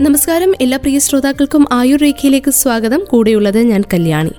[0.00, 3.04] നമസ്കാരം എല്ലാ പ്രിയ ശ്രോതാക്കൾക്കും ആയുർ രേഖയിലേക്ക് സ്വാഗതം.
[3.10, 4.30] കൂടെയുള്ളത് ഞാൻ കല്യാണി.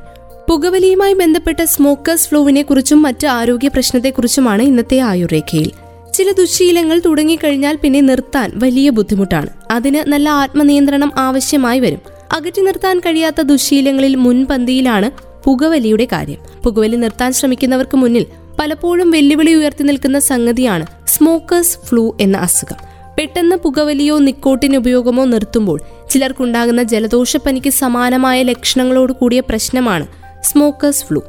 [0.50, 5.72] പുകവലിയുമായി ബന്ധപ്പെട്ട സ്മോക്കേഴ്സ് ഫ്ലൂവിനെ കുറിച്ചും മറ്റ് ആരോഗ്യ പ്രശ്നത്തെക്കുറിച്ചുമാണ് ഇന്നത്തെ ആയുർ രേഖയിൽ.
[6.14, 9.48] ചില ദുശീലങ്ങൾ തുടങ്ങിക്കഴിഞ്ഞാൽ പിന്നെ നിർത്താൻ വലിയ ബുദ്ധിമുട്ടാണ്.
[9.72, 12.00] അതിന് നല്ല ആത്മനിയന്ത്രണം ആവശ്യമായി വരും.
[12.32, 15.12] അകറ്റി നിർത്താൻ കഴിയാത്ത ദുശീലങ്ങളിൽ മുൻപന്തിയിലാണ്
[15.44, 16.62] പുകവലിയുടെ കാര്യം.
[16.64, 18.26] പുകവലി നിർത്താൻ ശ്രമിക്കുന്നവർക്ക് മുന്നിൽ
[18.60, 22.95] പലപ്പോഴും വെല്ലുവിളി ഉയർത്തി നിൽക്കുന്ന സംഗതിയാണ് സ്മോക്കേഴ്സ് ഫ്ലൂ എന്ന അസുഖം.
[23.18, 30.08] പെട്ടെന്ന് പുകവലിയോ നിക്കോട്ടിൻ ഉപയോഗമോ നിർത്തുമ്പോൾ ചിലർക്കുണ്ടാകുന്ന ജലദോഷപ്പനിക്ക് സമാനമായ ലക്ഷണങ്ങളോട് കൂടിയ പ്രശ്നമാണ്
[30.44, 31.22] സ്മോക്കേഴ്സ് ഫ്ലൂ.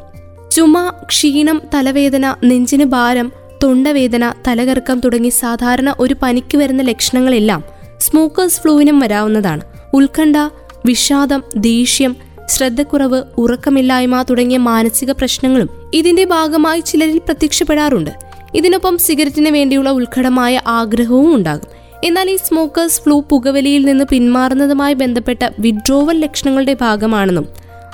[0.51, 3.33] ചുമ ക്ഷീണം തലവേദന നെഞ്ചിന് ഭാരം
[3.63, 7.65] തൊണ്ടവേദന തലകറക്കം തുടങ്ങി സാധാരണ ഒരു പനിക്ക് വരുന്ന ലക്ഷണങ്ങളെല്ലാം
[7.99, 9.61] സ്മോക്കേഴ്സ് ഫ്ലൂവിനും വരാവുന്നതാണ്.
[9.95, 10.37] ഉത്കണ്ഠ
[10.87, 12.17] വിഷാദം ദേഷ്യം
[12.47, 18.11] ശ്രദ്ധക്കുറവ് ഉറക്കമില്ലായ്മ തുടങ്ങിയ മാനസിക പ്രശ്നങ്ങളും ഇതിന്റെ ഭാഗമായി ചിലരിൽ പ്രത്യക്ഷപ്പെടാറുണ്ട്.
[18.55, 21.76] ഇതിനൊപ്പം സിഗരറ്റിന് വേണ്ടിയുള്ള ഉത്കടമായ ആഗ്രഹവും ഉണ്ടാകും.
[22.07, 27.47] എന്നാൽ ഈ സ്മോക്കേഴ്സ് ഫ്ലൂ പുകവലിയിൽ നിന്ന് പിന്മാറുന്നതുമായി ബന്ധപ്പെട്ട വിഡ്രോവൽ ലക്ഷണങ്ങളുടെ ഭാഗമാണെന്നും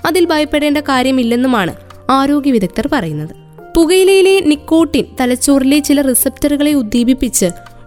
[0.06, 1.74] അതിൽ ഭയപ്പെടേണ്ട കാര്യമില്ലെന്നുമാണ്
[2.10, 3.30] ആരോഗ്യ വിദഗ്ധർ പറയുന്നത്.
[3.76, 7.46] പുകയിലയിലെ നിക്കോട്ടിൻ തലച്ചോറിലെ ചില റിസപ്റ്ററുകളെ ഉദ്ദീപിപ്പിച്ച്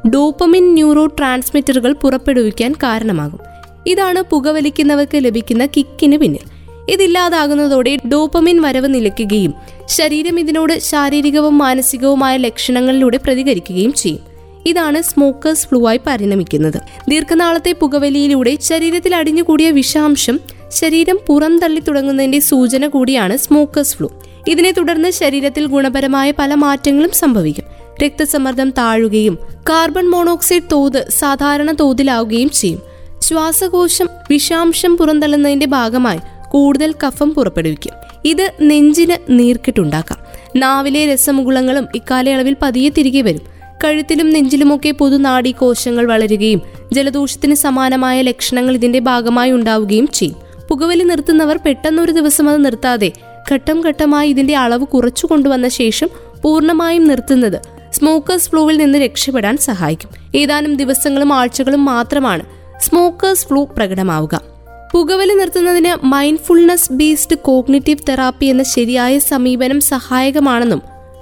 [0.09, 3.39] ഡോപ്പമിൻ ന്യൂറോ ട്രാൻസ്മിറ്ററുകൾ പുറപ്പെടുവിക്കാൻ കാരണമാകും.
[3.87, 6.45] ഇതാണ് പുകവലിക്കുന്നവർക്ക് ലഭിക്കുന്ന കിക്കിന് പിന്നിൽ.
[6.89, 9.53] ഇതില്ലാതാകുന്നതോടെ ഡോപ്പമിൻ വരവ് നിലയ്ക്കുകയും
[9.85, 14.34] ശരീരം ഇതിനോട് ശാരീരികവും മാനസികവുമായ ലക്ഷണങ്ങളിലൂടെ പ്രതികരിക്കുകയും ചെയ്യും.
[14.65, 16.81] ഇതാണ് സ്മോക്കേഴ്സ് ഫ്ലൂ ആയി പരിണമിക്കുന്നത്.
[17.09, 20.39] ദീർഘനാളത്തെ പുകവലിയിലൂടെ ശരീരത്തിൽ അടിഞ്ഞുകൂടിയ വിഷാംശം
[20.71, 24.09] ശരീരം പുറന്തള്ളി തുടങ്ങുന്നതിന്റെ സൂചന കൂടിയാണ് സ്മോക്കേഴ്സ് ഫ്ലൂ.
[24.47, 27.65] ഇതിനെ തുടർന്ന് ശരീരത്തിൽ ഗുണപരമായ പല മാറ്റങ്ങളും സംഭവിക്കും.
[28.03, 29.37] രക്തസമ്മർദ്ദം താഴുകയും
[29.69, 32.81] കാർബൺ മോണോക്സൈഡ് തോത് സാധാരണ തോതിലാവുകയും ചെയ്യും.
[33.21, 36.19] ശ്വാസകോശം വിഷാംശം പുറന്തള്ളുന്നതിന്റെ ഭാഗമായി
[36.51, 37.93] കൂടുതൽ കഫം പുറപ്പെടുവിക്കും.
[38.25, 40.19] ഇത് നെഞ്ചിന് നീർക്കിട്ടുണ്ടാക്കാം
[40.55, 43.54] നാവിലെ രസമുകുളങ്ങളും ഇക്കാലയളവിൽ പതിയെ തിരികെ വരും.
[43.83, 46.61] കഴുത്തിലും നെഞ്ചിലുമൊക്കെ പൊതുനാഡി കോശങ്ങൾ വളരുകയും
[46.93, 50.35] ജലദോഷത്തിന് സമാനമായ ലക്ഷണങ്ങൾ ഇതിന്റെ ഭാഗമായി ഉണ്ടാവുകയും ചെയ്യും.
[50.69, 53.11] പുകവലി നിർത്തുന്നവർ പെട്ടെന്നൊരു ദിവസം അത് നിർത്താതെ
[53.51, 56.09] ഘട്ടം ഘട്ടമായി ഇതിന്റെ അളവ് കുറച്ചു കൊണ്ടുവന്ന ശേഷം
[56.43, 57.61] പൂർണമായും നിർത്തുന്നത്
[57.93, 60.09] സ്മോക്കേഴ്സ് ഫ്ലൂവിൽ നിന്ന് രക്ഷപ്പെടാൻ സഹായിക്കും.
[60.35, 62.43] ഏതാനും ദിവസങ്ങളും ആഴ്ചകളും മാത്രമാണ്
[62.81, 64.41] സ്മോക്കേഴ്സ് ഫ്ലൂ പ്രകടമാവുക.
[64.93, 70.81] പുകവലി നിർത്തുന്നതിന് മൈൻഡ്ഫുൾനെസ് ബേസ്ഡ് കോഗ്നിറ്റീവ് തെറാപ്പി എന്ന ശരിയായ സമീപനം സഹായകമാണെന്നും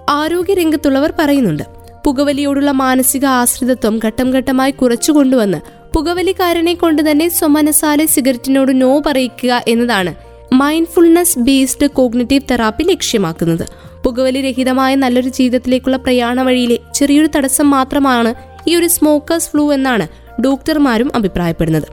[0.10, 1.83] ആരോഗ്യരംഗത്തുള്ളവർ പറയുന്നുണ്ട്.
[2.06, 5.58] പുകവലിയോടുള്ള മാനസിക ആശ്രിതത്വം ഘട്ടം ഘട്ടമായി കുറച്ചു കൊണ്ടുവന്ന്
[5.94, 10.16] പുകവലിക്കാരനെ കൊണ്ട് തന്നെ സ്വമനസാലെ സിഗരറ്റിനോട് നോ പറയിക്കുക എന്നതാണ്
[10.54, 13.66] മൈൻഡ്ഫുൾനെസ് ബേസ്ഡ് കോഗ്നറ്റീവ് തെറാപ്പി ലക്ഷ്യമാക്കുന്നത്.
[14.06, 18.34] പുകവലി രഹിതമായ നല്ലൊരു ജീവിതത്തിലേക്കുള്ള പ്രയാണ വഴിയിലെ ചെറിയൊരു തടസ്സം മാത്രമാണ്
[18.70, 20.08] ഈ ഒരു സ്മോക്കേഴ്സ് ഫ്ലൂ എന്നാണ്
[20.42, 21.88] ഡോക്ടർമാരും അഭിപ്രായപ്പെടുന്നത്.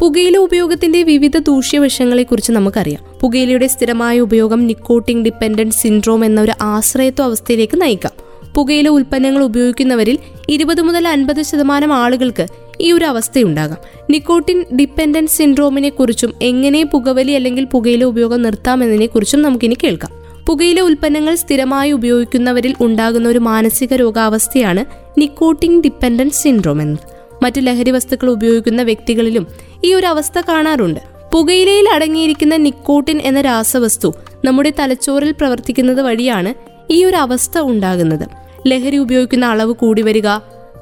[0.00, 3.04] പുകയില ഉപയോഗത്തിന്റെ വിവിധ ദൂഷ്യവശങ്ങളെക്കുറിച്ച് നമുക്കറിയാം.
[3.20, 8.27] പുകയിലയുടെ സ്ഥിരമായ ഉപയോഗം നിക്കോട്ടിംഗ് ഡിപ്പെൻഡന്റ് സിൻഡ്രോം എന്ന ഒരു ആശ്രയത്വ അവസ്ഥയിലേക്ക് നയിക്കാം.
[8.54, 12.46] പുകയില ഉൽപ്പന്നങ്ങൾ ഉപയോഗിക്കുന്നവരിൽ ഇരുപത് മുതൽ അൻപത് ശതമാനം ആളുകൾക്ക്
[12.80, 13.78] ഈ ഒരു അവസ്ഥയുണ്ടാകാം.
[14.10, 20.12] നിക്കോട്ടിൻ ഡിപ്പെൻഡൻസ് സിൻഡ്രോമിനെ കുറിച്ചും എങ്ങനെ പുകവലി അല്ലെങ്കിൽ പുകയില ഉപയോഗം നിർത്താമെന്നതിനെ കുറിച്ചും നമുക്കിനി കേൾക്കാം.
[20.46, 24.84] പുകയില ഉൽപ്പന്നങ്ങൾ സ്ഥിരമായി ഉപയോഗിക്കുന്നവരിൽ ഉണ്ടാകുന്ന ഒരു മാനസിക രോഗാവസ്ഥയാണ്
[25.20, 27.18] നിക്കോട്ടിൻ ഡിപ്പെൻഡൻസ് സിൻഡ്രോം എന്നത്.
[27.44, 29.46] മറ്റു ലഹരി വസ്തുക്കൾ ഉപയോഗിക്കുന്ന വ്യക്തികളിലും
[29.84, 31.00] ഈ ഒരു അവസ്ഥ കാണാറുണ്ട്.
[31.32, 34.14] പുകയിലയിൽ അടങ്ങിയിരിക്കുന്ന നിക്കോട്ടിൻ എന്ന രാസവസ്തു
[34.44, 38.28] നമ്മുടെ തലച്ചോറിൽ പ്രവർത്തിക്കുന്നത് വഴിയാണ് ഈ ഒരു അവസ്ഥ ഉണ്ടാകുന്നത്.
[38.66, 40.28] ലഹരി ഉപയോഗിക്കുന്ന അളവ് കൂടി വരിക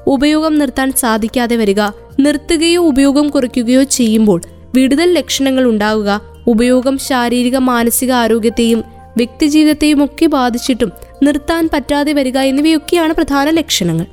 [0.07, 1.81] ഉപയോഗം നിർത്താൻ സാധിക്കാതെ വരിക
[2.19, 4.41] നിർത്തുകയോ ഉപയോഗം കുറയ്ക്കുകയോ ചെയ്യുമ്പോൾ
[4.75, 8.83] വിടുതൽ ലക്ഷണങ്ങൾ ഉണ്ടാവുക ഉപയോഗം ശാരീരിക മാനസിക ആരോഗ്യത്തെയും
[9.17, 10.91] വ്യക്തിജീവിതത്തെയും ഒക്കെ ബാധിച്ചിട്ടും
[11.23, 14.05] നിർത്താൻ പറ്റാതെ വരിക എന്നിവയൊക്കെയാണ് പ്രധാന ലക്ഷണങ്ങൾ.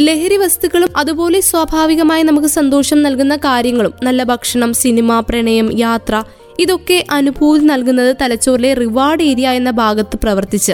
[0.00, 6.24] ലഹരി വസ്തുക്കളും അതുപോലെ സ്വാഭാവികമായി നമുക്ക് സന്തോഷം നൽകുന്ന കാര്യങ്ങളും നല്ല ഭക്ഷണം സിനിമ പ്രണയം യാത്ര
[6.58, 10.72] ഇതൊക്കെ അനുഭൂതി നൽകുന്നത് തലച്ചോറിലെ റിവാർഡ് ഏരിയ എന്ന ഭാഗത്ത് പ്രവർത്തിച്ച്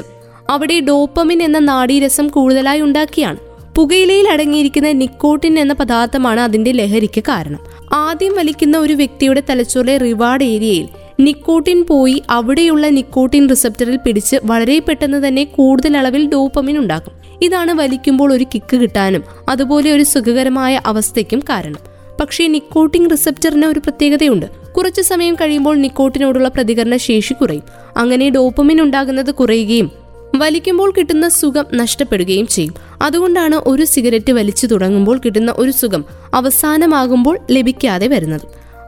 [0.51, 3.37] അവിടെ ഡോപ്പമിൻ എന്ന നാഡീരസം കൂടുതലായി ഉണ്ടാക്കിയാണ്.
[3.77, 7.61] പുകയിലയിൽ അടങ്ങിയിരിക്കുന്ന നിക്കോട്ടിൻ എന്ന പദാർത്ഥമാണ് അതിന്റെ ലഹരിക്ക് കാരണം.
[7.93, 10.89] ആദ്യം വലിക്കുന്ന ഒരു വ്യക്തിയുടെ തലച്ചോറിലെ റിവാർഡ് ഏരിയയിൽ
[11.21, 17.13] നിക്കോട്ടിൻ പോയി അവിടെയുള്ള നിക്കോട്ടിൻ റിസപ്റ്ററിൽ പിടിച്ച് വളരെ പെട്ടെന്ന് തന്നെ കൂടുതൽ അളവിൽ ഡോപ്പമിൻ ഉണ്ടാക്കും.
[17.43, 21.79] ഇതാണ് വലിക്കുമ്പോൾ ഒരു കിക്ക് കിട്ടാനും അതുപോലെ ഒരു സുഖകരമായ അവസ്ഥയ്ക്കും കാരണം.
[22.21, 24.47] പക്ഷേ നിക്കോട്ടിൻ റിസപ്റ്ററിന് ഒരു പ്രത്യേകതയുണ്ട്.
[24.47, 27.63] കുറച്ചു സമയം കഴിയുമ്പോൾ നിക്കോട്ടിനോടുള്ള പ്രതികരണ ശേഷി കുറയും.
[27.97, 30.04] അങ്ങനെ ഡോപ്പമിൻ ഉണ്ടാകുന്നത് കുറയുകയും
[30.35, 32.75] വലിക്കുമ്പോൾ കിട്ടുന്ന സുഖം നഷ്ടപ്പെടുകയും ചെയ്യും.
[33.03, 36.05] അതുകൊണ്ടാണ് ഒരു സിഗരറ്റ് വലിച്ചു തുടങ്ങുമ്പോൾ കിട്ടുന്ന ഒരു സുഖം
[36.35, 38.41] അവസാനമാകുമ്പോൾ ലഭിക്കാതെ വരുന്നത്.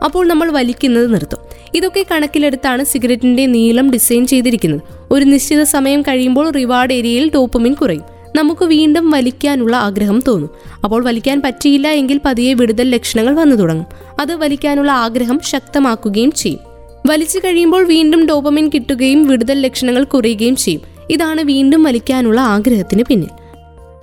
[0.04, 1.38] അപ്പോൾ നമ്മൾ വലിക്കുന്നത് നിർത്തും.
[1.75, 4.81] ഇതൊക്കെ കണക്കിലെടുത്താണ് സിഗരറ്റിന്റെ നീളം ഡിസൈൻ ചെയ്തിരിക്കുന്നത്.
[5.10, 8.02] ഒരു നിശ്ചിത സമയം കഴിയുമ്പോൾ റിവാർഡ് ഏരിയയിൽ ഡോപ്പമിൻ കുറയും.
[8.37, 10.50] നമുക്ക് വീണ്ടും വലിക്കാനുള്ള ആഗ്രഹം തോന്നും.
[10.84, 13.87] അപ്പോൾ വലിക്കാൻ പറ്റിയില്ല എങ്കിൽ പതിയെ വിടുതൽ ലക്ഷണങ്ങൾ വന്നു തുടങ്ങും.
[14.20, 16.60] അത് വലിക്കാനുള്ള ആഗ്രഹം ശക്തമാക്കുകയും ചെയ്യും.
[17.06, 20.95] വലിച്ചു കഴിയുമ്പോൾ വീണ്ടും ഡോപ്പമിൻ കിട്ടുകയും വിടുതൽ ലക്ഷണങ്ങൾ കുറയുകയും ചെയ്യും.
[21.11, 23.29] ഇതാണ് വീണ്ടും വലിക്കാനുള്ള ആഗ്രഹത്തിന് പിന്നിൽ.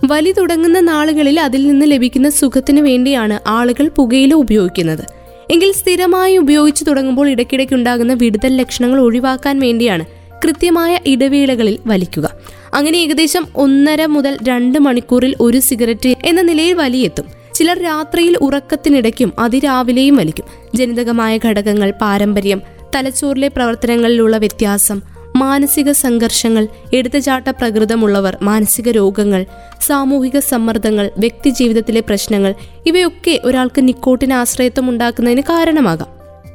[0.06, 5.06] വലി തുടങ്ങുന്ന നാളുകളിൽ അതിൽ നിന്ന് ലഭിക്കുന്ന സുഖത്തിന് വേണ്ടിയാണ് ആളുകൾ പുകയില ഉപയോഗിക്കുന്നത്.
[5.52, 10.06] എങ്കിൽ സ്ഥിരമായി ഉപയോഗിച്ചു തുടങ്ങുമ്പോൾ ഇടയ്ക്കിടയ്ക്ക് ഉണ്ടാകുന്ന വിടുതൽ ലക്ഷണങ്ങൾ ഒഴിവാക്കാൻ വേണ്ടിയാണ്
[10.44, 12.32] കൃത്യമായ ഇടവേളകളിൽ വലിക്കുക.
[12.74, 20.16] അങ്ങനെ ഏകദേശം ഒന്നര മുതൽ രണ്ട് മണിക്കൂറിൽ ഒരു സിഗരറ്റ് എന്ന നിലയിൽ വലിയെത്തും ചിലർ രാത്രിയിൽ ഉറക്കത്തിനിടയ്ക്കും അതിരാവിലെയും
[20.16, 20.46] വലിക്കും.
[20.76, 22.62] ജനിതകമായ ഘടകങ്ങൾ പാരമ്പര്യം
[22.96, 29.46] തലച്ചോറിലെ പ്രവർത്തനങ്ങളിലുള്ള വ്യത്യാസം മാനസിക സംഘർഷങ്ങൾ എടുത്തുചാട്ട പ്രകൃതമുള്ളവർ മാനസിക രോഗങ്ങൾ
[29.82, 32.54] സാമൂഹിക സമ്മർദ്ദങ്ങൾ വ്യക്തി ജീവിതത്തിലെ പ്രശ്നങ്ങൾ
[32.86, 36.08] ഇവയൊക്കെ ഒരാൾക്ക് നിക്കോട്ടിന് ആശ്രയത്വം ഉണ്ടാക്കുന്നതിന് കാരണമാകാം.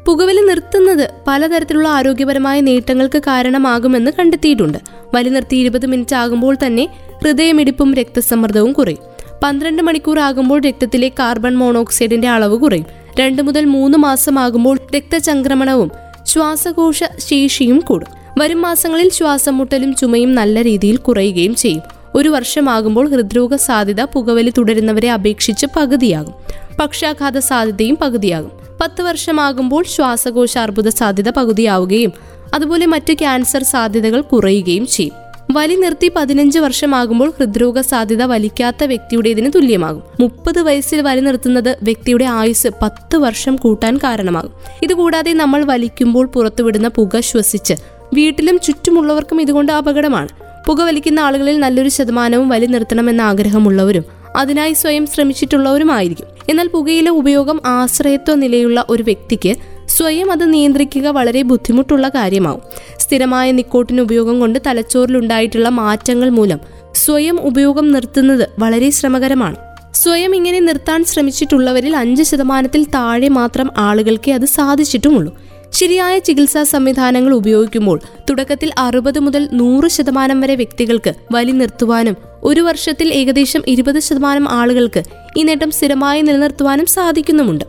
[0.04, 4.78] പുകവലി നിർത്തുന്നത് പലതരത്തിലുള്ള ആരോഗ്യപരമായ നേട്ടങ്ങൾക്ക് കാരണമാകുമെന്ന് കണ്ടെത്തിയിട്ടുണ്ട്.
[5.14, 6.88] വലി നിർത്തി ഇരുപത് മിനിറ്റ് ആകുമ്പോൾ തന്നെ
[7.24, 8.98] ഹൃദയമിടിപ്പും രക്തസമ്മർദ്ദവും കുറയും.
[9.42, 12.86] പന്ത്രണ്ട് മണിക്കൂർ ആകുമ്പോൾ രക്തത്തിലെ കാർബൺ മോണോക്സൈഡിന്റെ അളവ് കുറയും.
[13.20, 15.90] രണ്ട് മുതൽ മൂന്ന് മാസമാകുമ്പോൾ രക്തചംക്രമണവും
[16.26, 18.17] ശ്വാസകോശ ശേഷിയും കൂടും.
[18.38, 21.82] വരും മാസങ്ങളിൽ ശ്വാസമുട്ടലും ചുമയും നല്ല രീതിയിൽ കുറയുകയും ചെയ്യും.
[22.14, 26.34] ഒരു വർഷമാകുമ്പോൾ ഹൃദ്രോഗ സാധ്യത പുകവലി തുടരുന്നവരെ അപേക്ഷിച്ച് പകുതിയാകും.
[26.80, 28.50] പക്ഷാഘാത സാധ്യതയും പകുതിയാകും.
[28.80, 32.12] പത്ത് വർഷമാകുമ്പോൾ ശ്വാസകോശ അർബുദ സാധ്യത പകുതിയാവുകയും
[32.54, 35.14] അതുപോലെ മറ്റു ക്യാൻസർ സാധ്യതകൾ കുറയുകയും ചെയ്യും.
[35.52, 40.02] വലി നിർത്തി പതിനഞ്ച് വർഷമാകുമ്പോൾ ഹൃദ്രോഗ സാധ്യത വലിക്കാത്ത വ്യക്തിയുടേതിന് തുല്യമാകും.
[40.20, 44.52] മുപ്പത് വയസ്സിൽ വലി നിർത്തുന്നത് വ്യക്തിയുടെ ആയുസ് പത്ത് വർഷം കൂട്ടാൻ കാരണമാകും.
[44.82, 50.28] ഇതുകൂടാതെ നമ്മൾ വലിക്കുമ്പോൾ പുറത്തുവിടുന്ന പുക ശ്വസിച്ച് വീട്ടിലും ചുറ്റുമുള്ളവർക്കും ഇതുകൊണ്ട് അപകടമാണ്.
[50.66, 54.04] പുകവലിക്കുന്ന ആളുകളിൽ നല്ലൊരു ശതമാനവും വലി നിർത്തണമെന്ന ആഗ്രഹമുള്ളവരും
[54.36, 56.26] അതിനായി സ്വയം ശ്രമിച്ചിട്ടുള്ളവരുമായിരിക്കും.
[56.48, 59.54] എന്നാൽ പുകയിലെ ഉപയോഗം ആശ്രയത്വ നിലയുള്ള ഒരു വ്യക്തിക്ക്
[59.86, 62.60] സ്വയം അത് നിയന്ത്രിക്കുക വളരെ ബുദ്ധിമുട്ടുള്ള കാര്യമാവും.
[62.98, 66.60] സ്ഥിരമായ നിക്കോട്ടിൻ ഉപയോഗം കൊണ്ട് തലച്ചോറിലുണ്ടായിട്ടുള്ള മാറ്റങ്ങൾ മൂലം
[66.94, 69.56] സ്വയം ഉപയോഗം നിർത്തുന്നത് വളരെ ശ്രമകരമാണ്.
[69.94, 75.38] സ്വയം ഇങ്ങനെ നിർത്താൻ ശ്രമിച്ചിട്ടുള്ളവരിൽ അഞ്ച് ശതമാനത്തിൽ താഴെ മാത്രം ആളുകൾക്ക് അത് സാധിച്ചിട്ടുമുള്ളൂ.
[75.72, 78.00] ശരിയായ ചികിത്സാ സംവിധാനങ്ങൾ ഉപയോഗിക്കുമ്പോൾ
[78.30, 85.02] തുടക്കത്തിൽ അറുപത് മുതൽ നൂറ് ശതമാനം വരെ വ്യക്തികൾക്ക് വലി നിർത്തുവാനും ഒരു വർഷത്തിൽ ഏകദേശം ഇരുപത് ശതമാനം ആളുകൾക്ക്
[85.36, 87.64] ഈ നേട്ടം സ്ഥിരമായി നിലനിർത്തുവാനും സാധിക്കുന്നുമുണ്ട്.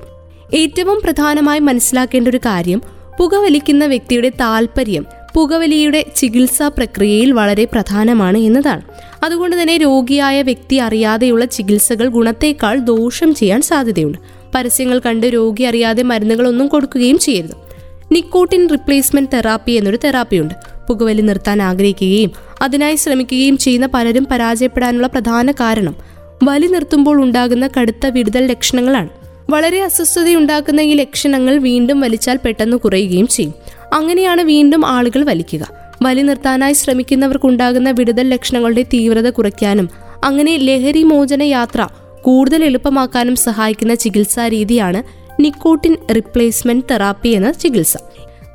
[0.53, 2.81] ഏറ്റവും പ്രധാനമായി മനസ്സിലാക്കേണ്ട ഒരു കാര്യം
[3.19, 5.05] പുകവലിക്കുന്ന വ്യക്തിയുടെ താല്പര്യം
[5.35, 8.81] പുകവലിയുടെ ചികിത്സാ പ്രക്രിയയിൽ വളരെ പ്രധാനമാണ് എന്നതാണ്.
[9.23, 14.17] അതുകൊണ്ട് തന്നെ രോഗിയായ വ്യക്തി അറിയാതെയുള്ള ചികിത്സകൾ ഗുണത്തേക്കാൾ ദോഷം ചെയ്യാൻ സാധ്യതയുണ്ട്.
[14.55, 17.68] പരസ്യങ്ങൾ കണ്ട് രോഗി അറിയാതെ മരുന്നുകളൊന്നും കൊടുക്കുകയും ചെയ്യരുത്.
[18.11, 20.53] നിക്കോട്ടിൻ റിപ്ലേസ്മെന്റ് തെറാപ്പി എന്നൊരു തെറാപ്പിയുണ്ട്
[20.87, 25.95] പുകവലി നിർത്താൻ ആഗ്രഹിക്കുകയും അതിനായി ശ്രമിക്കുകയും ചെയ്യുന്ന പലരും പരാജയപ്പെടാനുള്ള പ്രധാന കാരണം
[26.43, 29.09] വലി നിർത്തുമ്പോൾ ഉണ്ടാകുന്ന കടുത്ത വിടുതൽ ലക്ഷണങ്ങളാണ്.
[29.49, 33.53] വളരെ അസ്വസ്ഥതയുണ്ടാക്കുന്ന ഈ ലക്ഷണങ്ങൾ വീണ്ടും വലിച്ചാൽ പെട്ടെന്ന് കുറയുകയും ചെയ്യും.
[33.93, 35.69] അങ്ങനെയാണ് വീണ്ടും ആളുകൾ വലിക്കുക.
[36.01, 39.89] വലി നിർത്താനായി ശ്രമിക്കുന്നവർക്കുണ്ടാകുന്ന വിടുതൽ ലക്ഷണങ്ങളുടെ തീവ്രത കുറയ്ക്കാനും
[40.23, 41.87] അങ്ങനെ ലഹരി മോചന യാത്ര
[42.21, 47.97] കൂടുതൽ എളുപ്പമാക്കാനും സഹായിക്കുന്ന ചികിത്സാ രീതിയാണ് നിക്കോട്ടിൻ റിപ്ലേസ്മെന്റ് തെറാപ്പി എന്ന ചികിത്സ.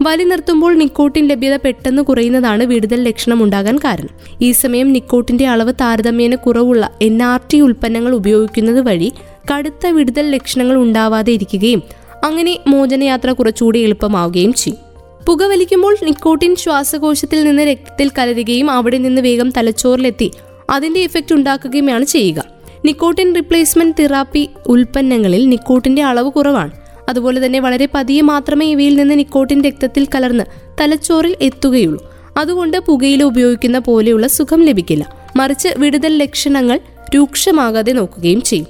[0.03, 4.09] വലി നിർത്തുമ്പോൾ നിക്കോട്ടിൻ ലഭ്യത പെട്ടെന്ന് കുറയുന്നതാണ് വിടുതൽ ലക്ഷണം ഉണ്ടാകാൻ കാരണം.
[4.43, 9.13] ഈ സമയം നിക്കോട്ടിന്റെ അളവ് താരതമ്യേന കുറവുള്ള എൻ ആർ ടി ഉൽപ്പന്നങ്ങൾ ഉപയോഗിക്കുന്നത് വഴി
[9.53, 11.83] കടുത്ത വിടുതൽ ലക്ഷണങ്ങൾ ഉണ്ടാവാതെ ഇരിക്കുകയും
[12.25, 14.79] അങ്ങനെ മോചനയാത്ര കുറച്ചുകൂടി എളുപ്പമാവുകയും ചെയ്യും.
[15.27, 20.33] പുകവലിക്കുമ്പോൾ നിക്കോട്ടിൻ ശ്വാസകോശത്തിൽ നിന്ന് രക്തത്തിൽ കലരുകയും അവിടെ നിന്ന് വേഗം തലച്ചോറിലെത്തി
[20.71, 22.54] അതിന്റെ ഇഫക്റ്റ് ഉണ്ടാക്കുകയുമാണ് ചെയ്യുക.
[22.85, 26.71] നിക്കോട്ടിൻ റിപ്ലേസ്മെന്റ് തെറാപ്പി ഉൽപ്പന്നങ്ങളിൽ നിക്കോട്ടിന്റെ അളവ് കുറവാണ്.
[27.09, 30.45] അതുപോലെ തന്നെ വളരെ പതിയെ മാത്രമേ ഇവയിൽ നിന്ന് നിക്കോട്ടിൻ രക്തത്തിൽ കലർന്ന്
[30.81, 32.13] തലച്ചോറിൽ എത്തുകയുള്ളൂ.
[32.37, 35.17] അതുകൊണ്ട് പുകയില ഉപയോഗിക്കുന്ന പോലെയുള്ള സുഖം ലഭിക്കില്ല.
[35.37, 36.81] മറിച്ച് വിടുതൽ ലക്ഷണങ്ങൾ
[37.15, 38.67] രൂക്ഷമാകാതെ നോക്കുകയും ചെയ്യും.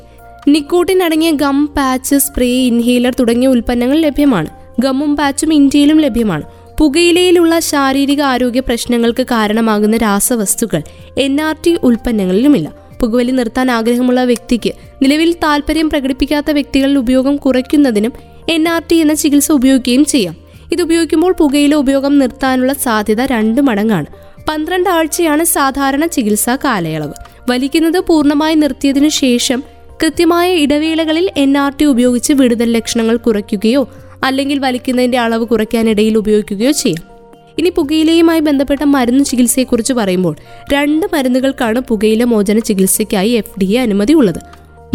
[0.48, 4.46] നിക്കോട്ടിൻ അടങ്ങിയ ഗം പാച്ച് സ്പ്രേ ഇൻഹേലർ തുടങ്ങിയ ഉൽപ്പന്നങ്ങൾ ലഭ്യമാണ്.
[4.80, 6.42] ഗമ്മും പാച്ചും ഇന്ത്യയിലും ലഭ്യമാണ്.
[6.80, 10.82] പുകയിലയിലുള്ള ശാരീരിക ആരോഗ്യ പ്രശ്നങ്ങൾക്ക് കാരണമാകുന്ന രാസവസ്തുക്കൾ
[11.18, 12.83] എൻ ആർ ടി ഉൽപ്പന്നങ്ങളിലുമില്ല.
[13.00, 14.72] പുകവലി നിർത്താൻ ആഗ്രഹമുള്ള വ്യക്തിക്ക്
[15.02, 18.12] നിലവിൽ താല്പര്യം പ്രകടിപ്പിക്കാത്ത വ്യക്തികളുടെ ഉപയോഗം കുറയ്ക്കുന്നതിനും
[18.48, 20.36] എൻ ആർ ടി എന്ന ചികിത്സ ഉപയോഗിക്കുകയും ചെയ്യാം.
[20.72, 24.06] ഇത് ഉപയോഗിക്കുമ്പോൾ പുകയിലെ ഉപയോഗം നിർത്താനുള്ള സാധ്യത രണ്ട് മടങ്ങാണ്.
[24.48, 27.12] പന്ത്രണ്ട് ആഴ്ചയാണ് സാധാരണ ചികിത്സാ കാലയളവ്.
[27.50, 29.62] വലിക്കുന്നത് പൂർണമായി നിർത്തിയതിനു ശേഷം
[30.02, 33.88] കൃത്യമായ ഇടവേളകളിൽ എൻ ആർ ടി ഉപയോഗിച്ച് വിടുതൽ ലക്ഷണങ്ങൾ കുറയ്ക്കുകയോ
[34.24, 37.13] അല്ലെങ്കിൽ വലിക്കുന്നതിന്റെ അളവ് കുറയ്ക്കാനിടയിൽ ഉപയോഗിക്കുകയോ ചെയ്യാം.
[37.58, 40.36] ഇനി പുകയിലയുമായി ബന്ധപ്പെട്ട മരുന്ന് ചികിത്സയെക്കുറിച്ച് പറയുമ്പോൾ
[40.72, 44.40] രണ്ട് മരുന്നുകൾക്കാണ് പുകയില മോചന ചികിത്സയ്ക്കായി എഫ് ഡി എ അനുമതി ഉള്ളത്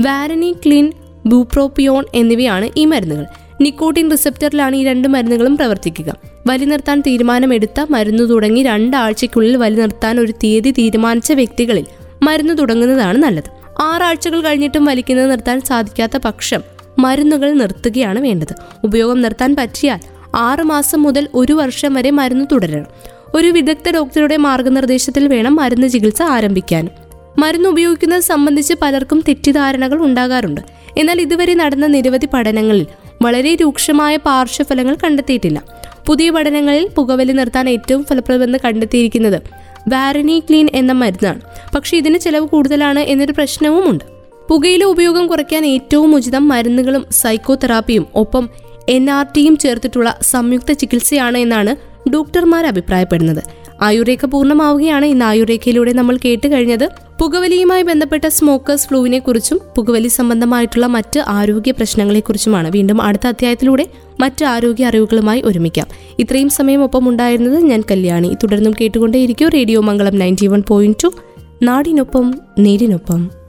[0.01, 0.91] വാരനി ക്ലീൻ
[1.25, 3.25] ബൂപ്രോപിയോൺ എന്നിവയാണ് ഈ മരുന്നുകൾ.
[3.61, 6.15] നിക്കോട്ടിൻ റിസപ്റ്ററിലാണ് ഈ രണ്ട് മരുന്നുകളും പ്രവർത്തിക്കുക.
[6.47, 11.85] വലി നിർത്താൻ തീരുമാനമെടുത്ത മരുന്ന് തുടങ്ങി രണ്ടാഴ്ചയ്ക്കുള്ളിൽ വലി നിർത്താൻ ഒരു തീയതി തീരുമാനിച്ച വ്യക്തികളിൽ
[12.23, 13.49] മരുന്ന് തുടങ്ങുന്നതാണ് നല്ലത്.
[13.81, 16.61] ആറാഴ്ചകൾ കഴിഞ്ഞിട്ടും വലിക്കുന്നത് നിർത്താൻ സാധിക്കാത്ത പക്ഷം
[16.99, 18.55] മരുന്നുകൾ നിർത്തുകയാണ് വേണ്ടത്.
[18.83, 19.99] ഉപയോഗം നിർത്താൻ പറ്റിയാൽ
[20.35, 22.85] ആറ് മാസം മുതൽ ഒരു വർഷം വരെ മരുന്ന് തുടരണം.
[23.35, 26.89] ഒരു വിദഗ്ധ ഡോക്ടറുടെ മാർഗനിർദ്ദേശത്തിൽ വേണം മരുന്ന് ചികിത്സ ആരംഭിക്കാൻ.
[27.39, 30.61] മരുന്ന് ഉപയോഗിക്കുന്നത് സംബന്ധിച്ച് പലർക്കും തെറ്റിദ്ധാരണകൾ ഉണ്ടാകാറുണ്ട്.
[30.97, 32.87] എന്നാൽ ഇതുവരെ നടന്ന നിരവധി പഠനങ്ങളിൽ
[33.21, 35.63] വളരെ രൂക്ഷമായ പാർശ്വഫലങ്ങൾ കണ്ടെത്തിയിട്ടില്ല.
[36.05, 39.41] പുതിയ പഠനങ്ങളിൽ പുകവലി നിർത്താൻ ഏറ്റവും ഫലപ്രദമെന്ന് കണ്ടെത്തിയിരിക്കുന്നത്
[39.87, 41.41] വാരനി ക്ലീൻ എന്ന മരുന്നാണ്.
[41.75, 44.03] പക്ഷെ ഇതിന് ചെലവ് കൂടുതലാണ് എന്നൊരു പ്രശ്നവുമുണ്ട്.
[44.49, 48.49] പുകയിലെ ഉപയോഗം കുറയ്ക്കാൻ ഏറ്റവും ഉചിതം മരുന്നുകളും സൈക്കോതെറാപ്പിയും ഒപ്പം
[48.89, 51.75] എൻ ആർ ടിയും ചേർത്തിട്ടുള്ള സംയുക്ത ചികിത്സയാണ് എന്നാണ്
[52.09, 53.43] ഡോക്ടർമാർ അഭിപ്രായപ്പെടുന്നത്.
[53.81, 56.89] ആയുർരേഖ പൂർണമാവുകയാണ് ഇന്ന് ആയുർരേഖയിലൂടെ നമ്മൾ കേട്ട് കഴിഞ്ഞത്
[57.21, 63.87] പുകവലിയുമായി ബന്ധപ്പെട്ട സ്മോക്കേഴ്സ് ഫ്ലൂവിനെ കുറിച്ചും പുകവലി സംബന്ധമായിട്ടുള്ള മറ്റ് ആരോഗ്യ പ്രശ്നങ്ങളെക്കുറിച്ചുമാണ് വീണ്ടും അടുത്ത അധ്യായത്തിലൂടെ
[64.19, 65.87] മറ്റ് ആരോഗ്യ അറിവുകളുമായി ഒരുമിക്കാം.
[66.19, 68.35] ഇത്രയും സമയം ഒപ്പം ഉണ്ടായിരുന്നത് ഞാൻ കല്യാണി.
[68.43, 71.11] തുടർന്നും കേട്ടുകൊണ്ടേയിരിക്കും radio Mangalam ninety one point two.
[71.63, 73.31] നാടിനൊപ്പം നേരിനൊപ്പം.